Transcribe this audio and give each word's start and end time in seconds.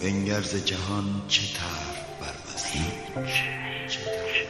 بنگرز 0.00 0.64
جهان 0.64 1.22
چه 1.28 1.42
تر 1.54 1.96
بربست 2.20 2.72
چه 3.26 4.46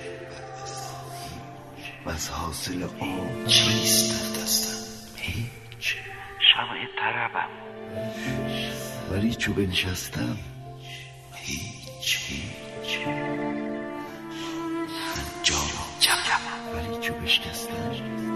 و 2.07 2.11
از 2.11 2.29
حاصل 2.29 2.83
آن 2.83 3.47
چیست 3.47 4.11
در 4.11 4.41
دستم؟ 4.43 4.77
هیچ. 5.17 5.97
شمع 6.55 6.87
طربم. 7.01 7.49
ولی 9.11 9.35
چو 9.35 9.53
بنشستم 9.53 10.39
هیچ 11.35 12.19
هیچ. 12.27 12.99
جامم 15.43 15.87
جمعم 16.01 16.75
ولی 16.75 17.01
چو 17.01 17.15
بشکستم 17.15 18.36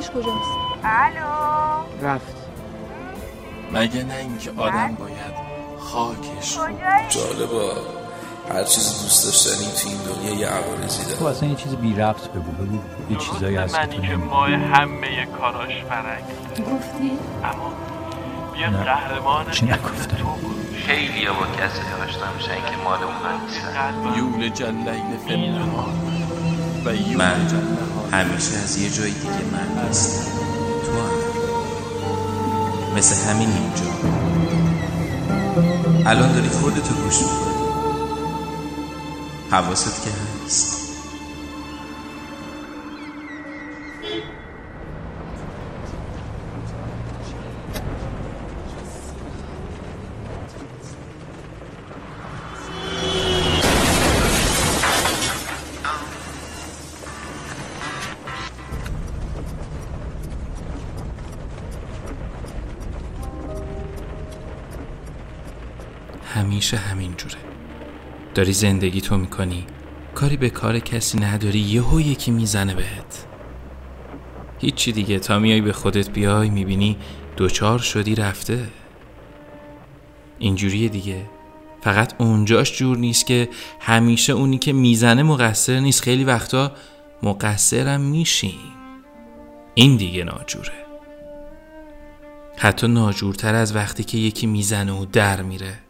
خودش 0.00 0.10
کجاست؟ 0.10 0.50
الو. 0.84 2.08
رفت. 2.08 2.34
مگه 3.72 4.04
نه 4.04 4.14
اینکه 4.14 4.50
آدم 4.56 4.94
باید 4.94 5.34
خاکش 5.78 6.58
جالبا 7.08 7.72
هر 8.52 8.64
چیزی 8.64 9.02
دوست 9.04 9.24
داشتنی 9.24 9.66
تو 9.82 9.88
این 9.88 9.98
دنیا 9.98 10.40
یه 10.40 10.46
عوارضی 10.46 11.04
تو 11.04 11.20
داره 11.20 11.30
اصلا 11.36 11.48
یه 11.48 11.54
چیز 11.54 11.74
بی 11.76 11.94
ربط 11.94 12.28
بگو 12.28 12.40
بگو 12.52 12.78
یه 13.10 13.16
چیزایی 13.16 13.56
هست 13.56 13.74
که 13.74 13.86
منی 13.86 14.08
که. 14.08 14.16
ماه 14.16 14.50
همه 14.50 15.26
کاراش 15.26 15.82
فرنگ. 15.88 16.24
گفتی؟ 16.58 17.18
اما 17.44 17.72
بیا. 18.54 18.70
قهرمان 18.70 19.50
چی 19.50 19.66
نگفتم؟ 19.66 20.16
خیلی 20.86 21.26
با 21.26 21.34
کسی 21.34 21.80
آشنا 22.04 22.32
میشن 22.36 22.54
که 22.70 22.76
مال 22.84 22.98
اون 23.02 23.40
نیستن 23.46 24.18
یول 24.18 24.48
جلیل 24.48 25.16
فنهار 25.28 25.88
و 26.84 26.94
یول 26.94 27.46
جنهار 27.48 27.97
همیشه 28.12 28.56
از 28.64 28.78
یه 28.78 28.90
جای 28.90 29.10
دیگه 29.10 29.44
من 29.52 29.88
هستم 29.88 30.24
تو 30.86 30.92
هم. 30.92 31.10
مثل 32.96 33.30
همین 33.30 33.48
اینجا. 33.48 33.92
الان 36.10 36.32
داری 36.32 36.48
خودتو 36.48 36.94
گوش 36.94 37.18
می‌کنی. 37.18 37.68
حواست 39.50 40.04
که 40.04 40.10
هست. 40.46 40.87
همیشه 66.38 66.76
همین 66.76 67.14
جوره. 67.16 67.34
داری 68.34 68.52
زندگی 68.52 69.00
تو 69.00 69.16
می‌کنی 69.16 69.66
کاری 70.14 70.36
به 70.36 70.50
کار 70.50 70.78
کسی 70.78 71.18
نداری 71.18 71.58
یهو 71.58 72.00
یکی 72.00 72.30
می‌زنه 72.30 72.74
بهت. 72.74 73.26
هیچی 74.58 74.92
دیگه 74.92 75.18
تا 75.18 75.38
میای 75.38 75.60
به 75.60 75.72
خودت 75.72 76.10
بیای 76.10 76.50
می‌بینی 76.50 76.96
دوچار 77.36 77.78
شدی 77.78 78.14
رفته. 78.14 78.68
اینجوریه 80.38 80.88
دیگه. 80.88 81.30
فقط 81.80 82.14
اونجاش 82.18 82.78
جور 82.78 82.96
نیست 82.96 83.26
که 83.26 83.48
همیشه 83.80 84.32
اونی 84.32 84.58
که 84.58 84.72
می‌زنه 84.72 85.22
مقصر 85.22 85.80
نیست. 85.80 86.02
خیلی 86.02 86.24
وقتا 86.24 86.72
مقصرم 87.22 88.00
میشیم. 88.00 88.72
این 89.74 89.96
دیگه 89.96 90.24
ناجوره. 90.24 90.72
حتی 92.56 92.88
ناجورتر 92.88 93.54
از 93.54 93.76
وقتی 93.76 94.04
که 94.04 94.18
یکی 94.18 94.46
می‌زنه 94.46 94.92
و 94.92 95.04
در 95.04 95.42
میره. 95.42 95.87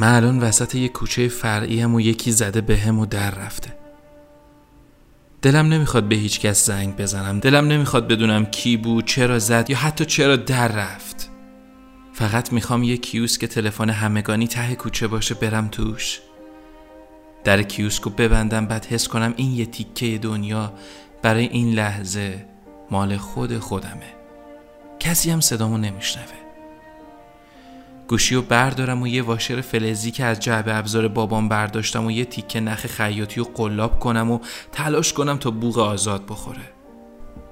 من 0.00 0.14
الان 0.14 0.38
وسط 0.38 0.74
یه 0.74 0.88
کوچه 0.88 1.28
فرعی 1.28 1.84
و 1.84 2.00
یکی 2.00 2.32
زده 2.32 2.60
به 2.60 2.76
هم 2.76 2.98
و 2.98 3.06
در 3.06 3.30
رفته. 3.30 3.76
دلم 5.42 5.66
نمی‌خواد 5.66 6.08
به 6.08 6.14
هیچ 6.14 6.40
کس 6.40 6.66
زنگ 6.66 6.96
بزنم. 6.96 7.40
دلم 7.40 7.66
نمی‌خواد 7.66 8.08
بدونم 8.08 8.44
کی 8.44 8.76
بود 8.76 9.04
چرا 9.04 9.38
زد 9.38 9.70
یا 9.70 9.76
حتی 9.76 10.04
چرا 10.04 10.36
در 10.36 10.68
رفت. 10.68 11.30
فقط 12.12 12.52
می‌خوام 12.52 12.82
یه 12.82 12.96
کیوسک 12.96 13.44
تلفن 13.44 13.90
همگانی 13.90 14.46
ته 14.46 14.74
کوچه 14.74 15.06
باشه 15.06 15.34
برم 15.34 15.68
توش. 15.68 16.20
در 17.44 17.62
کیوسکو 17.62 18.10
ببندم 18.10 18.66
بعد 18.66 18.86
حس 18.86 19.08
کنم 19.08 19.34
این 19.36 19.52
یه 19.52 19.66
تیکه 19.66 20.18
دنیا 20.18 20.72
برای 21.22 21.46
این 21.46 21.74
لحظه 21.74 22.46
مال 22.90 23.16
خود 23.16 23.58
خودمه. 23.58 24.12
کسی 25.00 25.30
هم 25.30 25.40
صدامو 25.40 25.78
نمیشنوه. 25.78 26.41
گوشی 28.08 28.34
رو 28.34 28.42
بردارم 28.42 29.02
و 29.02 29.06
یه 29.06 29.22
واشر 29.22 29.60
فلزی 29.60 30.10
که 30.10 30.24
از 30.24 30.40
جعبه 30.40 30.76
ابزار 30.76 31.08
بابام 31.08 31.48
برداشتم 31.48 32.06
و 32.06 32.10
یه 32.10 32.24
تیکه 32.24 32.60
نخ 32.60 32.86
خیاطی 32.86 33.40
و 33.40 33.44
قلاب 33.44 33.98
کنم 33.98 34.30
و 34.30 34.38
تلاش 34.72 35.12
کنم 35.12 35.36
تا 35.36 35.50
بوغ 35.50 35.78
آزاد 35.78 36.26
بخوره. 36.26 36.72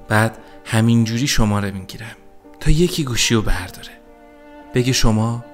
بعد 0.08 0.38
همینجوری 0.64 1.26
شماره 1.26 1.70
می‌گیرم 1.70 2.16
تا 2.60 2.70
یکی 2.70 3.04
گوشی 3.04 3.34
رو 3.34 3.42
برداره. 3.42 4.00
بگه 4.74 4.92
شما 4.92 5.44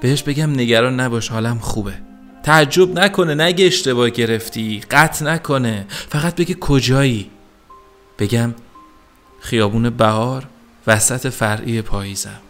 بهش 0.00 0.22
بگم 0.22 0.50
نگران 0.50 1.00
نباش 1.00 1.28
حالم 1.28 1.58
خوبه. 1.58 1.94
تعجب 2.42 2.98
نکنه 2.98 3.34
نگه 3.34 3.66
اشتباه 3.66 4.10
گرفتی 4.10 4.80
قطع 4.90 5.24
نکنه. 5.24 5.86
فقط 5.88 6.34
بگه 6.36 6.54
کجایی؟ 6.54 7.30
بگم 8.18 8.54
خیابون 9.40 9.90
بهار 9.90 10.46
وسط 10.86 11.28
فرعی 11.28 11.82
پاییزم. 11.82 12.40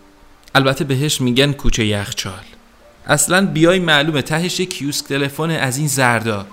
البته 0.55 0.85
بهش 0.85 1.21
میگن 1.21 1.53
کوچه 1.53 1.87
یخچال. 1.87 2.45
اصلا 3.07 3.47
بیای 3.47 3.79
معلومه 3.79 4.23
تهش 4.23 4.61
یه 4.61 4.67
کیوسک 4.67 5.07
تلفن 5.07 5.51
از 5.51 5.79
این 5.79 5.89
زردا. 5.89 6.47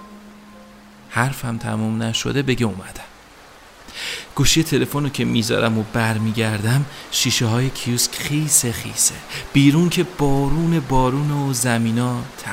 حرفم 1.09 1.57
تموم 1.57 2.03
نشده 2.03 2.41
بگه 2.41 2.65
اومدم. 2.65 3.03
گوشی 4.35 4.63
تلفن 4.63 5.03
رو 5.03 5.09
که 5.09 5.25
می‌ذارم 5.25 5.77
و 5.77 5.83
برمیگردم 5.93 6.85
شیشه 7.11 7.45
های 7.45 7.69
کیوسک 7.69 8.15
خیسه 8.15 8.71
خیسه. 8.71 9.15
بیرون 9.53 9.89
که 9.89 10.05
بارون 10.17 10.79
بارون 10.79 11.31
و 11.31 11.53
زمینا 11.53 12.21
تر. 12.43 12.51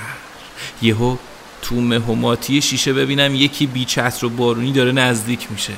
یهو 0.82 1.16
تو 1.62 1.80
مهماتی 1.80 2.62
شیشه 2.62 2.92
ببینم 2.92 3.34
یکی 3.34 3.66
بیچت 3.66 4.18
رو 4.22 4.28
بارونی 4.28 4.72
داره 4.72 4.92
نزدیک 4.92 5.46
میشه. 5.50 5.74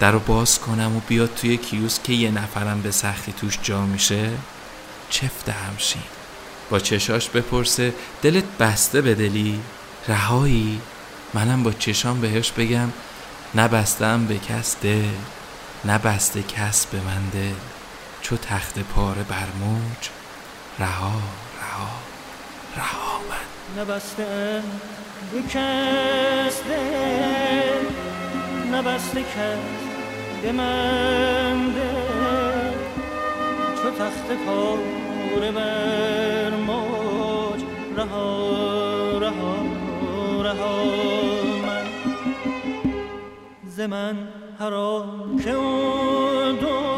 در 0.00 0.10
رو 0.10 0.18
باز 0.18 0.60
کنم 0.60 0.96
و 0.96 1.00
بیاد 1.08 1.34
توی 1.34 1.56
کیوسک 1.56 2.02
که 2.02 2.12
یه 2.12 2.30
نفرم 2.30 2.82
به 2.82 2.90
سختی 2.90 3.32
توش 3.32 3.58
جا 3.62 3.86
میشه. 3.86 4.30
چفت 5.12 5.48
همشین 5.48 6.02
با 6.70 6.78
چشاش 6.78 7.28
بپرسه 7.28 7.94
دلت 8.22 8.44
بسته 8.44 9.00
به 9.00 9.14
دلی؟ 9.14 9.60
رهایی؟ 10.08 10.80
منم 11.34 11.62
با 11.62 11.72
چشام 11.72 12.20
بهش 12.20 12.50
بگم 12.50 12.92
نبستم 13.54 14.26
به 14.26 14.38
کس 14.38 14.76
دل 14.82 15.14
نبسته 15.84 16.42
کس 16.42 16.86
به 16.86 17.00
من 17.00 17.28
دل 17.32 17.54
چو 18.22 18.36
تخت 18.36 18.78
پاره 18.78 19.22
بر 19.22 19.46
موج 19.60 20.08
رها 20.78 21.22
رها 21.60 21.90
رها 22.76 23.20
من 23.30 23.82
نبسته 23.82 24.62
به 25.32 25.42
کس 25.42 26.62
دل 26.62 27.86
نبسته 28.74 29.20
کس 29.22 29.58
به 30.42 30.52
من 30.52 31.66
دل 31.66 32.72
چو 33.82 33.90
تخت 33.90 34.44
پاره 34.46 35.01
بر 35.40 36.50
موج 36.56 37.60
رها 37.96 39.18
رها 39.18 39.56
رها 40.42 40.84
من. 41.66 41.86
ز 43.66 43.80
من 43.80 44.16
هر 44.60 44.70
که 45.44 45.52
دو 46.60 46.92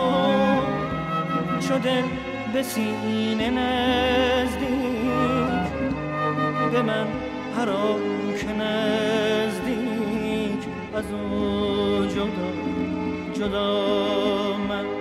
دل 1.79 2.03
به 2.53 2.63
سینه 2.63 3.51
نزدیک. 3.51 4.69
به 6.73 6.83
من 6.83 7.07
هر 7.57 7.69
که 8.39 8.53
نزدیک. 8.53 10.05
از 10.95 11.05
او 11.13 12.07
جدا 12.07 12.51
جدا 13.35 14.57
من. 14.69 14.94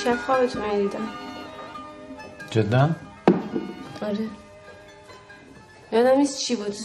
دیشب 0.00 0.16
خوابتون 0.26 0.62
ندیدم 0.62 1.08
جدا؟ 2.50 2.90
آره. 4.02 4.28
یادم 5.92 6.18
نیست 6.18 6.38
چی 6.38 6.56
بود. 6.56 6.76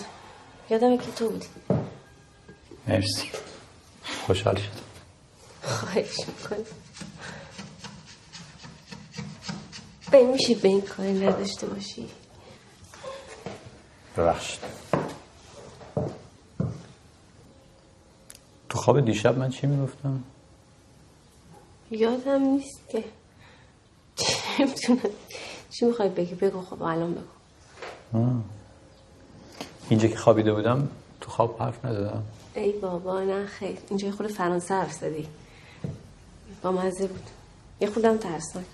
یادم 0.70 0.98
که 0.98 1.12
تو 1.12 1.30
بودی. 1.30 1.48
مرسی. 2.88 3.32
خوشحال 4.28 4.56
شدم. 4.56 4.70
خواهش 5.64 6.20
می‌کنم. 6.20 6.66
به 10.12 10.24
میشه 10.24 10.56
به 10.56 10.68
این 10.68 10.82
کاری 10.82 11.14
نداشته 11.14 11.68
باشی. 11.68 12.10
ببخشید. 14.18 14.60
تو 18.70 18.78
خواب 18.78 19.06
دیشب 19.06 19.38
من 19.38 19.50
چی 19.50 19.68
می‌گفتم؟ 19.68 20.24
یادم 21.92 22.42
نیست 22.42 22.90
که 22.90 23.04
چی 25.70 25.86
می‌خوای 25.86 26.10
بگی؟ 26.10 26.36
بگو 26.36 26.62
خب 26.62 26.84
الان 26.84 27.14
بگو. 27.14 27.24
آه. 28.14 28.42
اینجا 29.90 30.08
که 30.08 30.18
خوابیده 30.18 30.54
بودم 30.54 30.90
تو 31.22 31.32
خواب 31.32 31.60
حرف 31.60 31.86
نزدم. 31.86 32.24
ای 32.56 32.72
بابا 32.72 33.22
نه 33.22 33.46
خیر 33.46 33.78
اینجا 33.90 34.12
خود 34.12 34.28
فرانسه 34.28 34.74
حرف 34.74 34.94
زدی. 34.94 35.28
با 36.62 36.72
مزه 36.72 37.08
بود. 37.08 37.30
یه 37.80 37.90
خودم 37.90 38.18
ترسناک. 38.18 38.66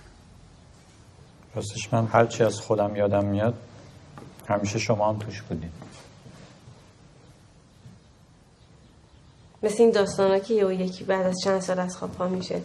راستش 1.54 1.92
من 1.92 2.06
هرچی 2.06 2.44
از 2.44 2.60
خودم 2.60 2.96
یادم 2.96 3.24
میاد 3.24 3.54
همیشه 4.48 4.78
شما 4.78 5.08
هم 5.08 5.18
توش 5.18 5.42
بودین 5.42 5.72
مثل 9.62 9.82
این 9.82 9.90
داستانا 9.90 10.38
که 10.38 10.54
یه 10.54 10.66
و 10.66 10.72
یکی 10.72 11.04
بعد 11.04 11.26
از 11.26 11.36
چند 11.44 11.60
سال 11.60 11.78
از 11.78 11.96
خواب 11.96 12.12
پا 12.12 12.28
میشه 12.28 12.62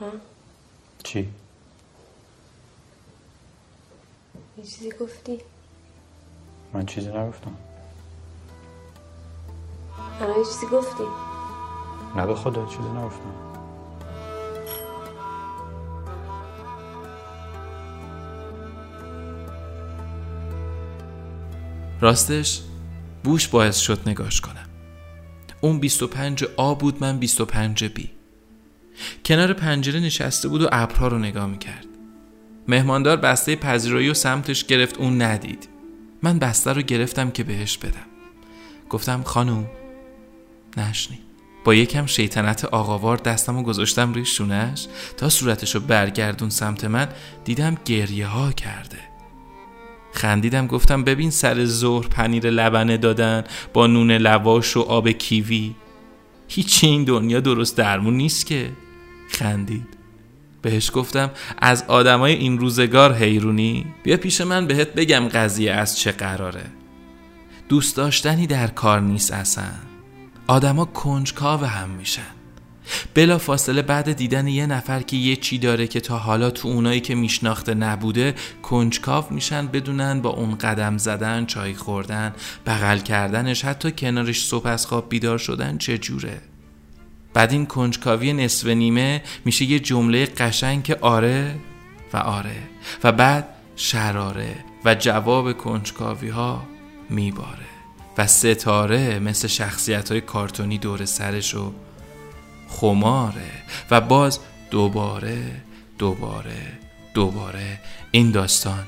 ها 0.00 0.12
چی؟ 1.02 1.28
گفتی؟ 5.00 5.38
من 6.72 6.86
چیزی 6.86 7.08
نگفتم. 7.08 7.56
الان 10.20 10.38
یه 10.38 10.44
چیزی 10.44 10.66
گفتی؟ 10.66 11.04
نه 12.16 12.26
به 12.26 12.34
خدا 12.34 12.66
چیزی 12.66 12.88
نگفتم. 12.88 13.46
راستش 22.00 22.62
بوش 23.24 23.48
باعث 23.48 23.76
شد 23.76 24.08
نگاش 24.08 24.40
کنم. 24.40 24.66
اون 25.60 25.78
25 25.80 26.44
آ 26.56 26.74
بود 26.74 26.96
من 27.00 27.18
25 27.18 27.84
بی. 27.84 28.10
کنار 29.24 29.52
پنجره 29.52 30.00
نشسته 30.00 30.48
بود 30.48 30.62
و 30.62 30.68
ابرها 30.72 31.08
رو 31.08 31.18
نگاه 31.18 31.46
می‌کرد. 31.46 31.85
مهماندار 32.68 33.16
بسته 33.16 33.56
پذیرایی 33.56 34.08
و 34.08 34.14
سمتش 34.14 34.64
گرفت 34.64 34.98
اون 34.98 35.22
ندید. 35.22 35.68
من 36.22 36.38
بسته 36.38 36.72
رو 36.72 36.82
گرفتم 36.82 37.30
که 37.30 37.44
بهش 37.44 37.78
بدم. 37.78 38.06
گفتم 38.90 39.22
خانم 39.22 39.66
نشنید 40.76 41.26
با 41.64 41.74
یکم 41.74 42.06
شیطنت 42.06 42.64
آقاوار 42.64 43.16
دستم 43.16 43.56
رو 43.56 43.62
گذاشتم 43.62 44.12
روی 44.12 44.24
شونش 44.24 44.86
تا 45.16 45.28
صورتش 45.28 45.74
رو 45.74 45.80
برگردون 45.80 46.50
سمت 46.50 46.84
من 46.84 47.08
دیدم 47.44 47.76
گریه 47.84 48.26
ها 48.26 48.52
کرده. 48.52 48.98
خندیدم 50.12 50.66
گفتم 50.66 51.04
ببین 51.04 51.30
سر 51.30 51.64
ظهر 51.64 52.06
پنیر 52.08 52.50
لبنه 52.50 52.96
دادن 52.96 53.44
با 53.72 53.86
نون 53.86 54.10
لواش 54.10 54.76
و 54.76 54.80
آب 54.80 55.10
کیوی. 55.10 55.74
هیچی 56.48 56.86
این 56.86 57.04
دنیا 57.04 57.40
درست 57.40 57.76
درمون 57.76 58.14
نیست 58.14 58.46
که. 58.46 58.72
خندید. 59.28 59.95
بهش 60.66 60.90
گفتم 60.94 61.30
از 61.58 61.84
آدمای 61.88 62.32
این 62.32 62.58
روزگار 62.58 63.14
حیرونی 63.14 63.86
بیا 64.02 64.16
پیش 64.16 64.40
من 64.40 64.66
بهت 64.66 64.94
بگم 64.94 65.28
قضیه 65.28 65.72
از 65.72 65.98
چه 65.98 66.12
قراره. 66.12 66.64
دوست 67.68 67.96
داشتنی 67.96 68.46
در 68.46 68.66
کار 68.66 69.00
نیست 69.00 69.32
اصلا. 69.32 69.64
آدما 70.46 70.84
کنجکاو 70.84 71.64
هم 71.64 71.88
میشن. 71.88 72.22
بلا 73.14 73.38
فاصله 73.38 73.82
بعد 73.82 74.12
دیدن 74.12 74.46
یه 74.48 74.66
نفر 74.66 75.02
که 75.02 75.16
یه 75.16 75.36
چی 75.36 75.58
داره 75.58 75.86
که 75.86 76.00
تا 76.00 76.18
حالا 76.18 76.50
تو 76.50 76.68
اونایی 76.68 77.00
که 77.00 77.14
میشناخته 77.14 77.74
نبوده 77.74 78.34
کنجکاو 78.62 79.24
میشن 79.30 79.66
بدونن 79.66 80.22
با 80.22 80.30
اون 80.30 80.54
قدم 80.54 80.98
زدن 80.98 81.46
چای 81.46 81.74
خوردن 81.74 82.34
بغل 82.66 82.98
کردنش 82.98 83.64
حتی 83.64 83.92
کنارش 83.92 84.46
صبح 84.46 84.66
از 84.66 84.86
خواب 84.86 85.08
بیدار 85.08 85.38
شدن 85.38 85.78
چه 85.78 85.98
جوره؟ 85.98 86.40
بعد 87.36 87.52
این 87.52 87.66
کنجکاوی 87.66 88.32
نصف 88.32 88.66
نیمه 88.66 89.22
میشه 89.44 89.64
یه 89.64 89.78
جمله 89.78 90.26
قشنگ 90.26 90.82
که 90.82 90.98
آره 91.00 91.54
و 92.12 92.16
آره 92.16 92.56
و 93.04 93.12
بعد 93.12 93.48
شراره 93.76 94.54
و 94.84 94.94
جواب 94.94 95.52
کنجکاوی 95.52 96.28
ها 96.28 96.66
میباره 97.10 97.66
و 98.18 98.26
ستاره 98.26 99.18
مثل 99.18 99.48
شخصیت 99.48 100.12
های 100.12 100.20
کارتونی 100.20 100.78
دور 100.78 101.04
سرشو 101.04 101.72
خماره 102.68 103.52
و 103.90 104.00
باز 104.00 104.40
دوباره 104.70 105.42
دوباره 105.98 106.78
دوباره 107.14 107.80
این 108.10 108.30
داستان 108.30 108.84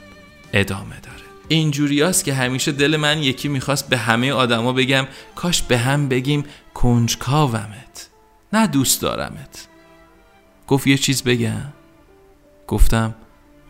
ادامه 0.53 1.01
داره. 1.01 1.25
اینجوریاست 1.49 2.25
که 2.25 2.35
همیشه 2.35 2.73
دل 2.73 2.97
من 2.97 3.23
یکی 3.23 3.49
می‌خواست 3.49 3.89
به 3.89 3.97
همه 3.97 4.33
آدما 4.33 4.73
بگم 4.73 5.07
کاش 5.35 5.63
به 5.63 5.79
هم 5.79 6.09
بگیم 6.09 6.45
کنجکاومت. 6.75 8.08
نه 8.53 8.67
دوست 8.67 9.03
دارمت. 9.03 9.69
گفت 10.69 10.87
یه 10.87 10.99
چیز 10.99 11.23
بگم. 11.23 11.73
گفتم 12.67 13.15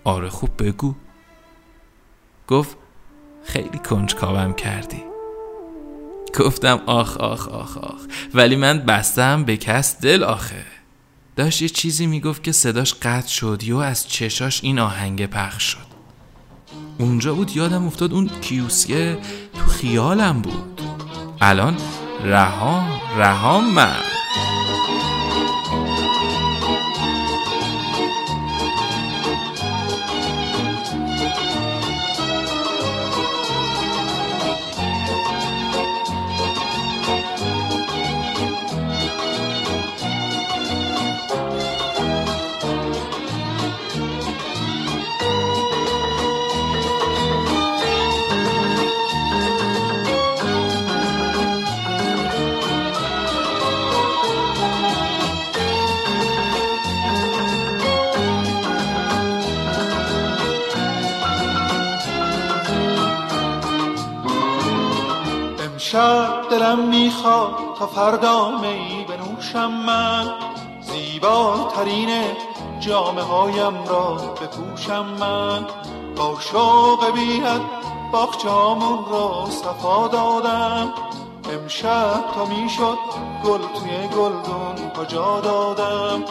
آره 0.04 0.28
خوب 0.28 0.50
بگو. 0.62 0.94
گفت 2.48 2.76
خیلی 3.44 3.78
کنجکاوم 3.78 4.52
کردی. 4.52 5.02
گفتم 6.38 6.80
آخ 6.86 7.16
آخ 7.16 7.48
آخ 7.48 7.78
آخ. 7.78 8.00
ولی 8.34 8.56
من 8.56 8.78
بستم 8.78 9.44
به 9.44 9.56
کس 9.56 10.00
دل 10.00 10.25
آخه. 10.25 10.64
داشت 11.36 11.62
یه 11.62 11.69
چیزی 11.69 12.06
می‌گفت 12.06 12.42
که 12.42 12.52
صداش 12.52 12.94
قطع 12.94 13.28
شد 13.28 13.62
یا 13.62 13.82
از 13.82 14.08
چشاش 14.08 14.64
این 14.64 14.78
آهنگ 14.78 15.26
پخش 15.26 15.62
شد. 15.62 15.88
اونجا 16.98 17.34
بود 17.34 17.56
یادم 17.56 17.86
افتاد 17.86 18.12
اون 18.12 18.28
کیوسکه 18.28 19.19
تو 19.54 19.66
خیالم 19.66 20.42
بود. 20.42 20.80
الان 21.40 21.76
رها 22.25 23.00
رها 23.16 23.60
من. 23.60 24.18
امشب 65.88 66.49
دلم 66.50 66.78
می‌خواد 66.78 67.54
تا 67.78 67.87
فردا 67.87 68.50
می 68.50 69.07
بنوشم 69.09 69.71
من. 69.71 70.33
زیباترین 70.80 72.09
جامعه 72.80 73.25
هایم 73.25 73.85
را 73.85 74.14
بپوشم 74.14 75.07
من. 75.21 75.66
با 76.16 76.37
شوق 76.40 77.11
بیاد 77.14 77.61
باغچامون 78.12 78.99
را 79.11 79.47
صفا 79.50 80.09
دادم. 80.09 80.92
امشب 81.52 82.25
تا 82.35 82.45
می‌شد 82.45 82.99
گل 83.45 83.59
توی 83.59 84.09
گلدون 84.09 84.90
کجا 84.97 85.40
دادم؟ 85.40 86.25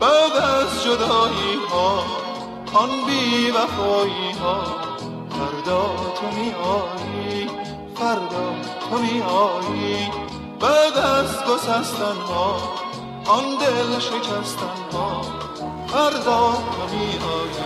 بعد 0.00 0.32
از 0.32 0.84
جدایی 0.84 1.58
ها 1.70 2.04
آن 2.80 2.90
بی 3.06 3.50
وفایی 3.50 4.32
ها 4.42 4.56
فردا 5.30 5.86
تو 6.14 6.26
میایی 6.36 7.63
فردا 7.94 8.54
تو 8.90 8.98
میایی 8.98 10.10
بعد 10.60 10.98
از 10.98 11.44
گسستن 11.44 12.16
ها 12.28 12.56
آن 13.26 13.44
دل 13.60 13.98
شکستن 13.98 14.96
ها 14.98 15.22
فردا 15.88 16.52
تو 16.52 16.96
میایی 16.96 17.64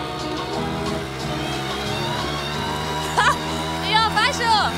قیافشو 3.83 4.71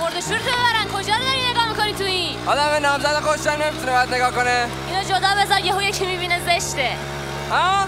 مرد 0.00 0.20
شور 0.20 0.38
ببرن. 0.38 0.88
کجا 0.94 1.14
رو 1.14 1.24
داری 1.24 1.50
نگاه 1.50 1.68
می‌کنی 1.68 1.92
تو 1.92 2.04
این؟ 2.04 2.36
آدم 2.46 2.86
نامزد 2.86 3.20
خوشتن 3.20 3.62
نمی‌تونه 3.62 3.92
باید 3.92 4.14
نگاه 4.14 4.30
کنه. 4.30 4.68
اینو 4.88 5.04
جدا 5.04 5.28
بذار 5.44 5.60
یهو 5.60 5.82
یکی 5.82 6.06
می‌بینه 6.06 6.40
زشته. 6.40 6.90
ها؟ 7.50 7.86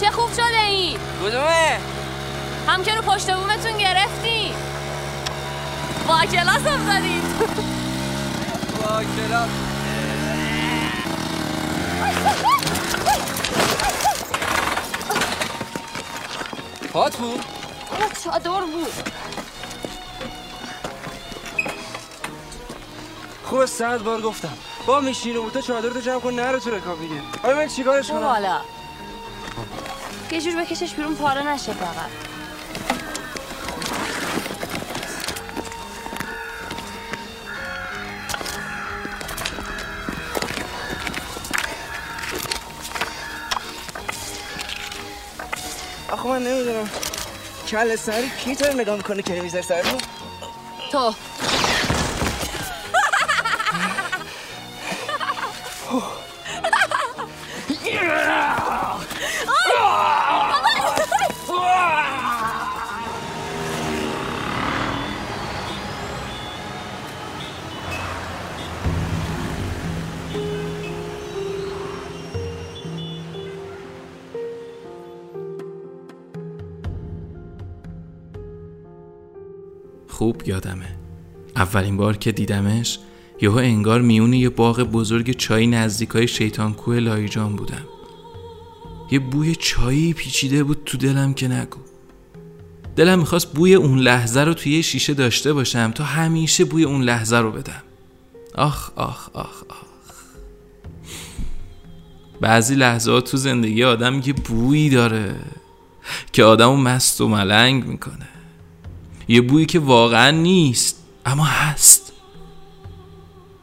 چه 0.00 0.10
خوب 0.10 0.32
شده 0.32 0.60
این. 0.68 0.98
کدومه؟ 1.22 1.78
هم 2.68 2.82
که 2.82 2.94
رو 2.94 3.02
پشت 3.02 3.30
بومتون 3.34 3.78
گرفتی 3.78 4.54
با 6.08 6.20
کلاس 6.20 6.66
هم 6.66 6.86
زدید 6.92 7.22
با 8.82 9.02
کلاک 9.16 9.48
پات 16.92 17.16
بود؟ 17.16 17.44
چادر 18.24 18.50
بود. 18.50 18.92
خوب 23.44 23.66
صد 23.66 24.02
بار 24.02 24.20
گفتم. 24.20 24.52
با 24.86 25.00
میشینه 25.00 25.38
بود 25.38 25.52
تو 25.52 25.60
چادر 25.60 25.88
تو 25.88 26.00
جمع 26.00 26.20
کن 26.20 26.34
نرو 26.34 26.58
تو 26.58 26.70
رکابیگه 26.70 27.14
آیا 27.42 27.56
من 27.56 27.68
چیکارش 27.68 28.10
برو 28.10 28.18
کنم؟ 28.20 28.28
بالا 28.28 28.60
یه 30.30 30.40
جور 30.40 30.62
بکشش 30.62 30.94
بیرون 30.94 31.14
پاره 31.14 31.42
نشه 31.42 31.72
فقط. 31.72 32.31
آخه 46.22 46.30
من 46.30 46.42
نمی‌دونم. 46.46 46.90
کل 47.68 47.96
سری 47.96 48.30
کی 48.44 48.56
تو 48.56 48.72
نگاه 48.72 48.96
می‌کنه 48.96 49.22
که 49.22 49.34
نمی‌ذاره 49.34 49.64
سر؟ 49.64 49.82
تو 50.92 51.14
اولین 81.62 81.96
بار 81.96 82.16
که 82.16 82.32
دیدمش 82.32 82.98
یهو 83.42 83.56
انگار 83.56 84.00
میون 84.00 84.32
یه 84.32 84.48
باغ 84.48 84.82
بزرگ 84.82 85.30
چای 85.36 85.66
نزدیکای 85.66 86.28
شیطان 86.28 86.74
کوه 86.74 86.96
لایجان 86.96 87.56
بودم. 87.56 87.84
یه 89.10 89.18
بوی 89.18 89.54
چایی 89.54 90.12
پیچیده 90.12 90.64
بود 90.64 90.82
تو 90.86 90.98
دلم 90.98 91.34
که 91.34 91.48
نگو. 91.48 91.78
دلم 92.96 93.18
می‌خواست 93.18 93.52
بوی 93.52 93.74
اون 93.74 93.98
لحظه 93.98 94.40
رو 94.40 94.54
توی 94.54 94.82
شیشه 94.82 95.14
داشته 95.14 95.52
باشم 95.52 95.90
تا 95.90 96.04
همیشه 96.04 96.64
بوی 96.64 96.84
اون 96.84 97.02
لحظه 97.02 97.36
رو 97.36 97.50
بدم. 97.50 97.82
آخ 98.54 98.90
آخ 98.96 99.28
آخ 99.32 99.62
آخ. 99.68 99.76
بعضی 102.40 102.74
لحظه 102.74 103.20
تو 103.20 103.36
زندگی 103.36 103.84
آدم 103.84 104.22
یه 104.24 104.32
بویی 104.32 104.90
داره 104.90 105.36
که 106.32 106.44
آدمو 106.44 106.76
مست 106.76 107.20
و 107.20 107.28
ملنگ 107.28 107.84
می‌کنه. 107.84 108.28
یه 109.28 109.40
بویی 109.40 109.66
که 109.66 109.78
واقعا 109.78 110.30
نیست. 110.30 111.01
اما 111.26 111.44
هست. 111.44 112.12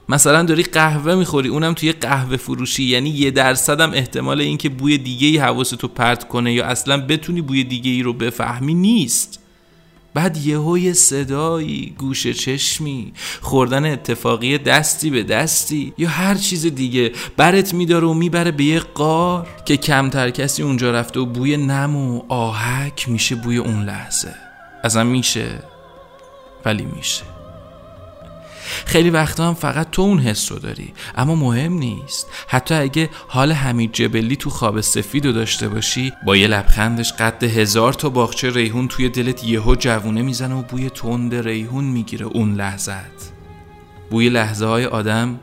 مثلا 0.09 0.43
داری 0.43 0.63
قهوه 0.63 1.15
می‌خوری 1.15 1.49
اونم 1.49 1.73
توی 1.73 1.91
قهوه 1.91 2.37
فروشی 2.37 2.83
یعنی 2.83 3.09
یه 3.09 3.31
درصدم 3.31 3.93
احتمال 3.93 4.41
اینکه 4.41 4.69
بوی 4.69 4.97
دیگه 4.97 5.27
ای 5.27 5.37
حواستو 5.37 5.87
پرت 5.87 6.27
کنه 6.27 6.53
یا 6.53 6.65
اصلا 6.65 6.97
بتونی 6.97 7.41
بوی 7.41 7.63
دیگه 7.63 7.91
ای 7.91 8.03
رو 8.03 8.13
بفهمی 8.13 8.73
نیست. 8.73 9.39
بعد 10.13 10.37
یهو 10.37 10.77
یه 10.77 10.93
صدایی 10.93 11.95
گوش 11.97 12.27
چشمی 12.27 13.13
خوردن 13.41 13.85
اتفاقی 13.85 14.57
دستی 14.57 15.09
به 15.09 15.23
دستی 15.23 15.93
یا 15.97 16.09
هر 16.09 16.35
چیز 16.35 16.65
دیگه. 16.65 17.11
برت 17.37 17.73
میداره 17.73 18.07
و 18.07 18.13
می‌بره 18.13 18.51
به 18.51 18.63
یه 18.63 18.79
قار 18.79 19.47
که 19.65 19.77
کمتر 19.77 20.29
کسی 20.29 20.63
اونجا 20.63 20.91
رفته 20.91 21.19
و 21.19 21.25
بوی 21.25 21.57
نم 21.57 21.95
و 21.95 22.21
آهک 22.29 23.09
میشه 23.09 23.35
بوی 23.35 23.57
اون 23.57 23.83
لحظه. 23.83 24.35
اصلا 24.83 25.03
میشه 25.03 25.63
ولی 26.65 26.85
میشه. 26.85 27.38
خیلی 28.85 29.09
وقتا 29.09 29.47
هم 29.47 29.53
فقط 29.53 29.91
تو 29.91 30.01
اون 30.01 30.19
حس 30.19 30.51
رو 30.51 30.59
داری. 30.59 30.93
اما 31.15 31.35
مهم 31.35 31.73
نیست. 31.73 32.27
حتی 32.47 32.75
اگه 32.75 33.09
حال 33.27 33.51
حمید 33.51 33.91
جبلی 33.93 34.35
تو 34.35 34.49
خواب 34.49 34.81
سفید 34.81 35.25
رو 35.25 35.31
داشته 35.31 35.69
باشی 35.69 36.13
با 36.25 36.37
یه 36.37 36.47
لبخندش 36.47 37.13
قد 37.13 37.43
هزار 37.43 37.93
تا 37.93 38.09
باغچه 38.09 38.49
ریحون 38.49 38.87
توی 38.87 39.09
دلت 39.09 39.43
یهو 39.43 39.75
جوونه 39.75 40.21
می‌زنه 40.21 40.55
و 40.55 40.61
بوی 40.61 40.89
تند 40.89 41.35
ریحون 41.35 41.83
می‌گیره 41.83 42.25
اون 42.25 42.55
لحظت. 42.55 43.31
بوی 44.09 44.29
لحظه 44.29 44.65
های 44.65 44.85
آدم 44.85 45.39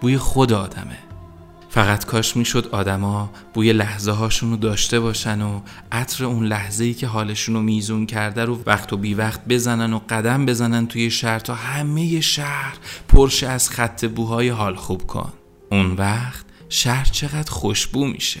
بوی 0.00 0.18
خود 0.18 0.52
آدمه. 0.52 1.07
فقط 1.78 2.04
کاش 2.04 2.36
می‌شد 2.36 2.68
آدما 2.72 3.30
بوی 3.54 3.72
لحظه 3.72 4.10
هاشون 4.10 4.50
رو 4.50 4.56
داشته 4.56 5.00
باشن 5.00 5.42
و 5.42 5.60
عطر 5.92 6.24
اون 6.24 6.44
لحظه 6.46 6.84
ای 6.84 6.94
که 6.94 7.06
حالشون 7.06 7.54
رو 7.54 7.62
میزون 7.62 8.06
کرده 8.06 8.44
رو 8.44 8.62
وقت 8.66 8.92
و 8.92 8.96
بی 8.96 9.14
وقت 9.14 9.40
بزنن 9.48 9.92
و 9.92 10.00
قدم 10.08 10.46
بزنن 10.46 10.86
توی 10.86 11.10
شهر 11.10 11.38
تا 11.38 11.54
همه 11.54 12.20
شهر 12.20 12.76
پرشه 13.08 13.46
از 13.48 13.70
خط 13.70 14.04
بوهای 14.04 14.48
حال 14.48 14.74
خوب 14.74 15.06
کن. 15.06 15.32
اون 15.70 15.92
وقت 15.92 16.44
شهر 16.68 17.04
چقدر 17.04 17.50
خوشبو 17.50 18.06
میشه. 18.06 18.40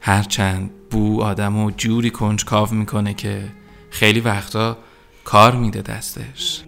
هرچند 0.00 0.70
بو 0.90 1.22
آدم 1.22 1.64
رو 1.64 1.70
جوری 1.70 2.10
کنجکاو 2.10 2.74
می‌کنه 2.74 3.14
که 3.14 3.44
خیلی 3.90 4.20
وقتا 4.20 4.78
کار 5.24 5.56
میده 5.56 5.82
دستش. 5.82 6.62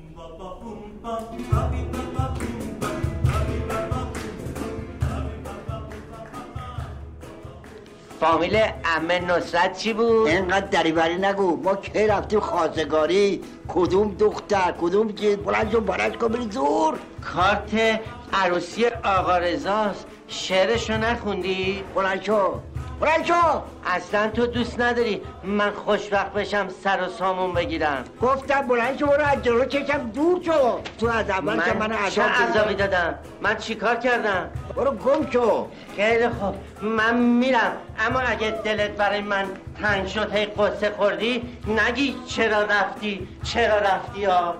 فامیل 8.20 8.58
امه 8.84 9.18
نصرت 9.18 9.78
چی 9.78 9.92
بود؟ 9.92 10.26
اینقدر 10.26 10.66
دریوری 10.66 11.16
نگو. 11.16 11.56
ما 11.56 11.76
کی 11.76 12.06
رفتیم 12.06 12.40
خواستگاری؟ 12.40 13.42
کدوم 13.68 14.14
دختر؟ 14.14 14.74
کدوم 14.80 15.12
چیز 15.12 15.36
بلند 15.36 15.72
شو 15.72 15.80
بارش 15.80 16.12
کن 16.12 16.28
بری 16.28 16.48
زور. 16.50 16.98
کارت 17.34 18.00
عروسی 18.32 18.86
آقا 18.86 19.38
رزاست 19.38 20.06
شعرشو 20.28 20.92
نخوندی؟ 20.92 21.84
بلند 21.94 22.22
شو. 22.22 22.60
شو 23.00 23.62
اصلا 23.86 24.28
تو 24.28 24.46
دوست 24.46 24.80
نداری 24.80 25.22
من 25.44 25.70
خوشبخت 25.70 26.32
بشم 26.32 26.68
سر 26.68 27.02
و 27.02 27.08
سامون 27.08 27.54
بگیرم. 27.54 28.04
گفتم 28.22 28.66
بلند 28.66 28.98
شو 28.98 29.06
برو 29.06 29.24
از 29.24 29.42
جلو 29.42 29.64
چشم 29.64 30.10
دور 30.14 30.42
شو. 30.42 30.80
تو 31.00 31.06
از 31.06 31.30
اول 31.30 31.60
که 31.60 31.72
من 31.72 31.88
چه 32.10 32.22
عذاب 32.22 32.50
عذابی 32.50 32.74
دادم؟ 32.74 33.14
من 33.42 33.56
چیکار 33.56 33.96
کردم؟ 33.96 34.50
برو 34.76 34.90
گم 34.90 35.30
شو. 35.30 35.66
خیلی 35.96 36.28
خوب. 36.28 36.54
من 36.82 37.16
میرم. 37.16 37.72
اما 38.06 38.20
اگه 38.20 38.50
دلت 38.50 38.90
برای 38.90 39.20
من 39.20 39.44
تنگ 39.82 40.06
شد 40.06 40.34
هی 40.34 40.46
قصه 40.46 40.90
خوردی 40.90 41.58
نگی 41.66 42.16
چرا 42.26 42.62
رفتی 42.62 43.28
چرا 43.42 43.78
رفتی 43.78 44.24
ها. 44.24 44.54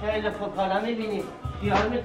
خیلی 0.00 0.30
خوب 0.30 0.56
حالا 0.56 0.80
می‌بینی. 0.80 1.24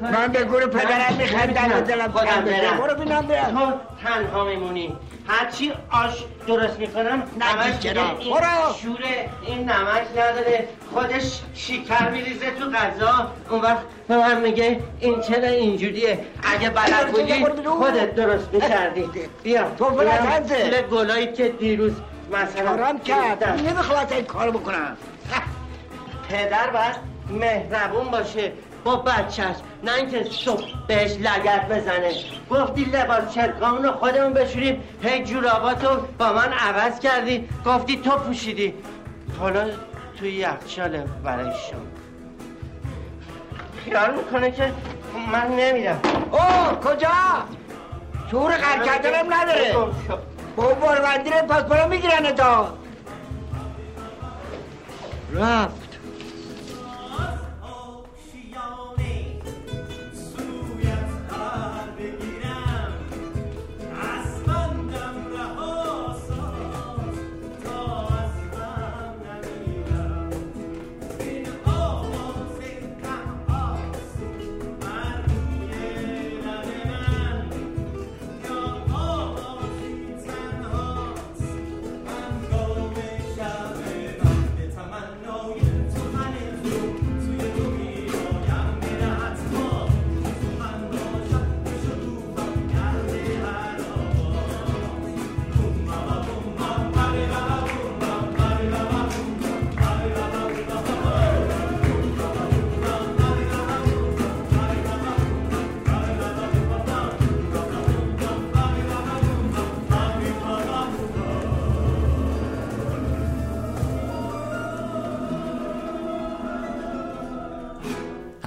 من 0.01 0.27
به 0.27 0.43
گور 0.43 0.67
پدرم 0.67 1.15
میخندم 1.17 1.77
و 1.77 1.81
دلم 1.81 2.11
خودم. 2.11 2.41
برم. 2.45 2.77
برو 2.77 2.95
بینم 2.95 3.21
برم. 3.21 3.51
تو 3.51 3.73
تنها 4.03 4.43
میمونی 4.43 4.95
هرچی 5.27 5.73
آش 5.91 6.23
درست 6.47 6.79
می‌کنم؟ 6.79 7.23
میگه 7.33 8.01
این 8.19 8.33
برو. 8.33 8.73
شوره 8.81 9.29
این 9.47 9.59
نمک 9.59 10.07
نداره. 10.11 10.67
خودش 10.93 11.41
شکر 11.53 12.09
میریزه 12.09 12.51
تو 12.51 12.69
غذا. 12.69 13.31
اون 13.49 13.61
وقت 13.61 13.81
به 14.07 14.17
من 14.17 14.41
میگه 14.41 14.79
این 14.99 15.21
چرا 15.21 15.47
اینجوریه؟ 15.47 16.19
اگه 16.43 16.69
بلد 16.69 17.11
بودی 17.11 17.45
خودت 17.65 18.15
درست 18.15 18.53
می‌کردی. 18.53 19.09
بیا. 19.43 19.69
تو. 19.77 19.85
بلد 19.85 20.87
گلایی 20.91 21.31
که 21.33 21.47
دیروز 21.49 21.93
مثلا 22.31 22.69
حرام 22.69 22.99
کرد. 22.99 23.39
گرفتم. 23.39 23.67
نمی‌خواد 23.67 24.13
این 24.13 24.25
کارو 24.25 24.51
بکنم. 24.51 24.97
پدر 26.29 26.69
باید 26.69 26.95
مهربون 27.29 28.11
باشه. 28.11 28.51
با 28.83 28.95
بچهش. 28.95 29.55
نه 29.83 29.93
اینکه 29.93 30.23
صبح 30.23 30.63
بهش 30.87 31.11
لگت 31.11 31.67
بزنه. 31.67 32.13
گفتی 32.49 32.83
لباس 32.83 33.33
چرکامون 33.33 33.83
رو 33.83 33.91
خودمون 33.91 34.33
بشوریم. 34.33 34.83
هی 35.03 35.23
جوراباتو 35.23 35.89
با 36.17 36.33
من 36.33 36.53
عوض 36.53 36.99
کردی. 36.99 37.49
گفتی 37.65 38.01
تو 38.01 38.11
پوشیدی. 38.11 38.73
حالا 39.39 39.69
توی 40.19 40.31
یخچاله 40.31 41.03
برای 41.23 41.45
شما. 41.45 41.81
خیال 43.85 44.13
می‌کنه 44.13 44.51
که 44.51 44.73
من 45.31 45.47
نمیرم. 45.47 46.01
اوه 46.31 46.79
کجا؟ 46.83 47.09
شعور 48.31 48.51
قرد 48.51 48.85
کردنم 48.85 49.33
نداره. 49.33 49.75
با 50.55 50.73
باربندی 50.73 51.29
رو 51.29 51.37
پس 51.37 51.63
برو 51.63 51.89
می‌گیرن 51.89 52.35
تا 52.35 52.73
رفت. 55.33 55.80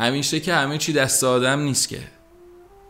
همیشه 0.05 0.41
که 0.41 0.55
همه 0.55 0.79
چی 0.79 0.93
دست 0.93 1.25
آدم 1.25 1.61
نیست 1.61 1.89
که. 1.89 1.99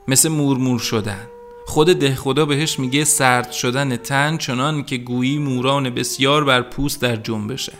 مثل 0.08 0.28
مورمور 0.28 0.78
شدن. 0.78 1.26
خود 1.66 1.98
ده 1.98 2.14
خدا 2.14 2.46
بهش 2.46 2.78
میگه 2.78 3.04
سرد 3.04 3.52
شدن 3.52 3.96
تن 3.96 4.36
چنان 4.36 4.84
که 4.84 4.96
گویی 4.96 5.38
موران 5.38 5.90
بسیار 5.90 6.44
بر 6.44 6.62
پوست 6.62 7.02
در 7.02 7.16
جنبشه. 7.16 7.72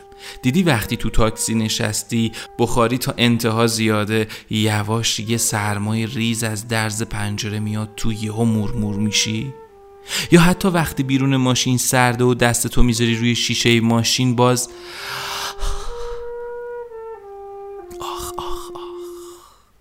دیدی 0.43 0.63
وقتی 0.63 0.97
تو 0.97 1.11
تاکسی 1.11 1.55
نشستی 1.55 2.33
بخاری 2.59 2.99
تا 2.99 3.15
انتها 3.19 3.67
زیاده 3.67 4.29
یواش 4.51 5.21
یه 5.21 5.37
سرمای 5.37 6.07
ریز 6.07 6.45
از 6.45 6.69
درز 6.69 7.03
پنجره 7.03 7.61
میاد 7.61 7.89
تو 7.97 8.13
یهو 8.13 8.45
مورمور 8.45 8.97
میشی؟ 8.97 9.55
یا 10.33 10.41
حتی 10.41 10.69
وقتی 10.69 11.03
بیرون 11.03 11.37
ماشین 11.37 11.79
سرده 11.79 12.25
و 12.25 12.35
دست 12.35 12.67
تو 12.67 12.83
می‌ذاری 12.83 13.17
روی 13.17 13.35
شیشه 13.35 13.81
ماشین 13.81 14.37
باز 14.37 14.69